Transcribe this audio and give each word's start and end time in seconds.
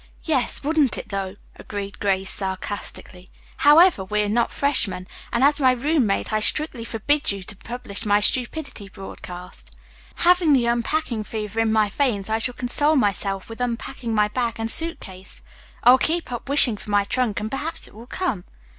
"Yes, 0.23 0.63
wouldn't 0.63 0.97
it 0.97 1.09
though?" 1.09 1.35
agreed 1.57 1.99
Grace 1.99 2.31
sarcastically. 2.31 3.29
"However, 3.57 4.03
we 4.03 4.23
are 4.23 4.29
not 4.29 4.51
freshmen, 4.51 5.07
and 5.31 5.43
as 5.43 5.59
my 5.59 5.73
roommate 5.73 6.33
I 6.33 6.39
strictly 6.39 6.83
forbid 6.83 7.31
you 7.31 7.43
to 7.43 7.55
publish 7.55 8.03
my 8.03 8.19
stupidity 8.19 8.89
broadcast. 8.89 9.77
Having 10.15 10.53
the 10.53 10.65
unpacking 10.65 11.23
fever 11.23 11.59
in 11.59 11.71
my 11.71 11.87
veins, 11.87 12.31
I 12.31 12.39
shall 12.39 12.55
console 12.55 12.95
myself 12.95 13.47
with 13.47 13.61
unpacking 13.61 14.15
my 14.15 14.27
bag 14.27 14.55
and 14.59 14.71
suit 14.71 14.99
case. 14.99 15.43
I'll 15.83 15.99
keep 15.99 16.31
on 16.31 16.39
wishing 16.47 16.77
for 16.77 16.89
my 16.89 17.03
trunk 17.03 17.39
and 17.39 17.51
perhaps 17.51 17.87
it 17.87 17.93
will 17.93 18.07
come." 18.07 18.45